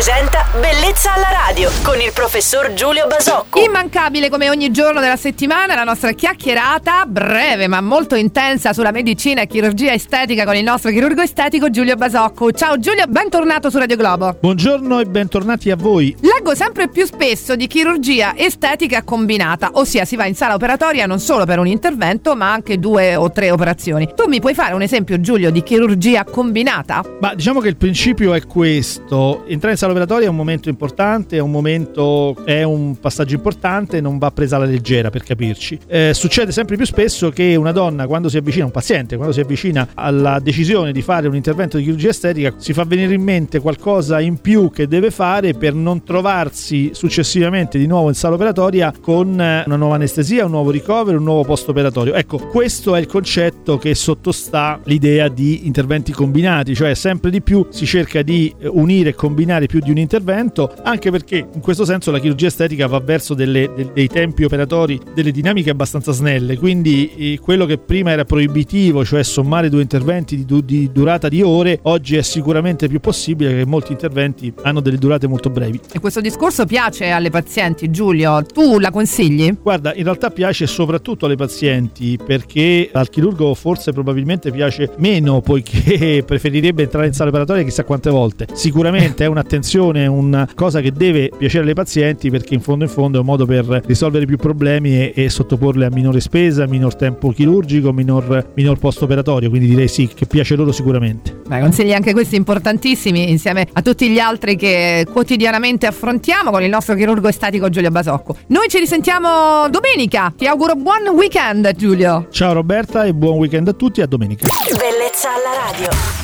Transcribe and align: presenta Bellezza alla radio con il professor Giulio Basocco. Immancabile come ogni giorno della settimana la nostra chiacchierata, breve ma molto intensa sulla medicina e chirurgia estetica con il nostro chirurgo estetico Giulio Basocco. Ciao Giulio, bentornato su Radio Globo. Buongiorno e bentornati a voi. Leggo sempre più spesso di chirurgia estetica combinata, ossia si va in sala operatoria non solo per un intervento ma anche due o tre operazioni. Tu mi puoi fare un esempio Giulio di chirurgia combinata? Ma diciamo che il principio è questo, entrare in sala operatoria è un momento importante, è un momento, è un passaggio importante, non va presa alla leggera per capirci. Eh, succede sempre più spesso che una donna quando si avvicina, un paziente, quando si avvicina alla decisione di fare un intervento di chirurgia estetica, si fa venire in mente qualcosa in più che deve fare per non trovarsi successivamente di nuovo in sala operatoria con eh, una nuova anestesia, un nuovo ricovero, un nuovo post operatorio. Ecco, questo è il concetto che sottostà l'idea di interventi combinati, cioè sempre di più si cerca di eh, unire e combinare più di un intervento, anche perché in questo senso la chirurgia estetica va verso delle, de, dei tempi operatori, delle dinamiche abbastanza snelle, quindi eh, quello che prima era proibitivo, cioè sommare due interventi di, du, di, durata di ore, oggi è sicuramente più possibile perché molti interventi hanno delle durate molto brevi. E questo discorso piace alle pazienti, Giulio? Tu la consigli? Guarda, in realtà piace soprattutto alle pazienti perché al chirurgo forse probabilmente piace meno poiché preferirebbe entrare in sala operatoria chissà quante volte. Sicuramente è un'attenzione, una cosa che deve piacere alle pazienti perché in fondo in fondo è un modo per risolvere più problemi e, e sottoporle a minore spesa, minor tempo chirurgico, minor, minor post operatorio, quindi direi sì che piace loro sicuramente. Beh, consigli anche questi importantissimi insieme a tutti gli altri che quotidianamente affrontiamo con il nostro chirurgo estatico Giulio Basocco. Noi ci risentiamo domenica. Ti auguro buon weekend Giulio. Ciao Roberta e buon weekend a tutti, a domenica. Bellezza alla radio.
presenta 0.00 0.46
Bellezza 0.58 1.12
alla 1.12 1.28
radio 1.46 1.70
con 1.82 2.00
il 2.00 2.10
professor 2.14 2.72
Giulio 2.72 3.06
Basocco. 3.06 3.60
Immancabile 3.60 4.30
come 4.30 4.48
ogni 4.48 4.70
giorno 4.70 4.98
della 4.98 5.16
settimana 5.16 5.74
la 5.74 5.84
nostra 5.84 6.12
chiacchierata, 6.12 7.04
breve 7.06 7.68
ma 7.68 7.82
molto 7.82 8.14
intensa 8.14 8.72
sulla 8.72 8.92
medicina 8.92 9.42
e 9.42 9.46
chirurgia 9.46 9.92
estetica 9.92 10.46
con 10.46 10.56
il 10.56 10.64
nostro 10.64 10.90
chirurgo 10.90 11.20
estetico 11.20 11.68
Giulio 11.68 11.96
Basocco. 11.96 12.50
Ciao 12.50 12.78
Giulio, 12.78 13.04
bentornato 13.08 13.68
su 13.68 13.76
Radio 13.76 13.96
Globo. 13.96 14.38
Buongiorno 14.40 15.00
e 15.00 15.04
bentornati 15.04 15.70
a 15.70 15.76
voi. 15.76 16.16
Leggo 16.20 16.54
sempre 16.54 16.88
più 16.88 17.04
spesso 17.04 17.54
di 17.54 17.66
chirurgia 17.66 18.32
estetica 18.34 19.02
combinata, 19.02 19.72
ossia 19.74 20.06
si 20.06 20.16
va 20.16 20.24
in 20.24 20.34
sala 20.34 20.54
operatoria 20.54 21.04
non 21.04 21.20
solo 21.20 21.44
per 21.44 21.58
un 21.58 21.66
intervento 21.66 22.34
ma 22.34 22.50
anche 22.50 22.78
due 22.78 23.16
o 23.16 23.30
tre 23.30 23.50
operazioni. 23.50 24.08
Tu 24.16 24.28
mi 24.28 24.40
puoi 24.40 24.54
fare 24.54 24.72
un 24.72 24.80
esempio 24.80 25.20
Giulio 25.20 25.50
di 25.50 25.62
chirurgia 25.62 26.24
combinata? 26.24 27.04
Ma 27.20 27.34
diciamo 27.34 27.60
che 27.60 27.68
il 27.68 27.76
principio 27.76 28.32
è 28.32 28.46
questo, 28.46 29.44
entrare 29.46 29.72
in 29.72 29.76
sala 29.76 29.88
operatoria 29.90 30.26
è 30.26 30.30
un 30.30 30.36
momento 30.36 30.68
importante, 30.68 31.36
è 31.36 31.40
un 31.40 31.50
momento, 31.50 32.36
è 32.44 32.62
un 32.62 32.98
passaggio 32.98 33.34
importante, 33.34 34.00
non 34.00 34.18
va 34.18 34.30
presa 34.30 34.56
alla 34.56 34.64
leggera 34.64 35.10
per 35.10 35.22
capirci. 35.22 35.78
Eh, 35.86 36.12
succede 36.14 36.52
sempre 36.52 36.76
più 36.76 36.86
spesso 36.86 37.30
che 37.30 37.56
una 37.56 37.72
donna 37.72 38.06
quando 38.06 38.28
si 38.28 38.36
avvicina, 38.36 38.64
un 38.64 38.70
paziente, 38.70 39.16
quando 39.16 39.34
si 39.34 39.40
avvicina 39.40 39.88
alla 39.94 40.38
decisione 40.40 40.92
di 40.92 41.02
fare 41.02 41.28
un 41.28 41.34
intervento 41.34 41.76
di 41.76 41.84
chirurgia 41.84 42.10
estetica, 42.10 42.54
si 42.58 42.72
fa 42.72 42.84
venire 42.84 43.14
in 43.14 43.22
mente 43.22 43.60
qualcosa 43.60 44.20
in 44.20 44.40
più 44.40 44.70
che 44.70 44.86
deve 44.86 45.10
fare 45.10 45.54
per 45.54 45.74
non 45.74 46.04
trovarsi 46.04 46.90
successivamente 46.92 47.78
di 47.78 47.86
nuovo 47.86 48.08
in 48.08 48.14
sala 48.14 48.34
operatoria 48.34 48.92
con 49.00 49.40
eh, 49.40 49.64
una 49.66 49.76
nuova 49.76 49.96
anestesia, 49.96 50.44
un 50.44 50.50
nuovo 50.50 50.70
ricovero, 50.70 51.18
un 51.18 51.24
nuovo 51.24 51.44
post 51.44 51.68
operatorio. 51.68 52.14
Ecco, 52.14 52.38
questo 52.38 52.94
è 52.94 53.00
il 53.00 53.06
concetto 53.06 53.78
che 53.78 53.94
sottostà 53.94 54.80
l'idea 54.84 55.28
di 55.28 55.66
interventi 55.66 56.12
combinati, 56.12 56.74
cioè 56.74 56.94
sempre 56.94 57.30
di 57.30 57.42
più 57.42 57.66
si 57.70 57.86
cerca 57.86 58.22
di 58.22 58.54
eh, 58.58 58.68
unire 58.68 59.10
e 59.10 59.14
combinare 59.14 59.66
più 59.66 59.79
di 59.80 59.90
un 59.90 59.98
intervento, 59.98 60.72
anche 60.82 61.10
perché 61.10 61.46
in 61.52 61.60
questo 61.60 61.84
senso 61.84 62.10
la 62.10 62.18
chirurgia 62.18 62.46
estetica 62.46 62.86
va 62.86 63.00
verso 63.00 63.34
delle, 63.34 63.70
de, 63.74 63.90
dei 63.92 64.08
tempi 64.08 64.44
operatori, 64.44 65.00
delle 65.14 65.30
dinamiche 65.30 65.70
abbastanza 65.70 66.12
snelle, 66.12 66.56
quindi 66.56 67.12
eh, 67.16 67.38
quello 67.40 67.66
che 67.66 67.78
prima 67.78 68.10
era 68.10 68.24
proibitivo, 68.24 69.04
cioè 69.04 69.22
sommare 69.22 69.68
due 69.68 69.82
interventi 69.82 70.36
di, 70.36 70.44
du, 70.44 70.60
di, 70.60 70.90
durata 70.92 71.28
di 71.28 71.42
ore, 71.42 71.78
oggi 71.82 72.16
è 72.16 72.22
sicuramente 72.22 72.88
più 72.88 73.00
possibile 73.00 73.50
perché 73.50 73.66
molti 73.66 73.92
interventi 73.92 74.52
hanno 74.62 74.80
delle 74.80 74.98
durate 74.98 75.26
molto 75.26 75.50
brevi. 75.50 75.80
E 75.92 75.98
questo 76.00 76.20
discorso 76.20 76.66
piace 76.66 77.10
alle 77.10 77.30
pazienti, 77.30 77.90
Giulio? 77.90 78.42
Tu 78.42 78.78
la 78.78 78.90
consigli? 78.90 79.56
Guarda, 79.62 79.94
in 79.94 80.04
realtà 80.04 80.30
piace 80.30 80.66
soprattutto 80.66 81.26
alle 81.26 81.36
pazienti 81.36 82.18
perché 82.24 82.90
al 82.92 83.08
chirurgo 83.08 83.54
forse 83.54 83.92
probabilmente 83.92 84.50
piace 84.50 84.90
meno 84.98 85.40
poiché 85.40 86.22
preferirebbe 86.26 86.82
entrare 86.82 87.06
in 87.06 87.12
sala 87.12 87.30
operatoria 87.30 87.62
chissà 87.62 87.84
quante 87.84 88.10
volte. 88.10 88.46
Sicuramente 88.52 89.24
è 89.24 89.26
un'attenzione, 89.26 89.68
una 89.78 90.48
cosa 90.54 90.80
che 90.80 90.92
deve 90.92 91.30
piacere 91.36 91.64
alle 91.64 91.74
pazienti 91.74 92.30
perché 92.30 92.54
in 92.54 92.60
fondo 92.60 92.84
in 92.84 92.90
fondo 92.90 93.18
è 93.18 93.20
un 93.20 93.26
modo 93.26 93.46
per 93.46 93.82
risolvere 93.86 94.26
più 94.26 94.36
problemi 94.36 94.92
e, 94.92 95.12
e 95.14 95.28
sottoporle 95.28 95.86
a 95.86 95.90
minore 95.90 96.20
spesa, 96.20 96.66
minor 96.66 96.94
tempo 96.96 97.30
chirurgico, 97.30 97.92
minor, 97.92 98.52
minor 98.54 98.78
post 98.78 99.02
operatorio, 99.02 99.48
quindi 99.48 99.68
direi 99.68 99.88
sì 99.88 100.08
che 100.08 100.26
piace 100.26 100.56
loro 100.56 100.72
sicuramente. 100.72 101.40
Beh, 101.46 101.60
consigli 101.60 101.92
anche 101.92 102.12
questi 102.12 102.36
importantissimi 102.36 103.30
insieme 103.30 103.66
a 103.72 103.82
tutti 103.82 104.08
gli 104.08 104.18
altri 104.18 104.56
che 104.56 105.06
quotidianamente 105.10 105.86
affrontiamo 105.86 106.50
con 106.50 106.62
il 106.62 106.70
nostro 106.70 106.94
chirurgo 106.94 107.28
estatico 107.28 107.68
Giulio 107.68 107.90
Basocco. 107.90 108.36
Noi 108.48 108.68
ci 108.68 108.78
risentiamo 108.78 109.68
domenica. 109.68 110.32
Ti 110.36 110.46
auguro 110.46 110.74
buon 110.74 111.08
weekend 111.14 111.74
Giulio. 111.74 112.26
Ciao 112.30 112.52
Roberta 112.52 113.04
e 113.04 113.14
buon 113.14 113.38
weekend 113.38 113.68
a 113.68 113.72
tutti, 113.72 114.00
a 114.00 114.06
domenica. 114.06 114.48
Bellezza 114.76 115.28
alla 115.28 115.70
radio. 115.70 116.19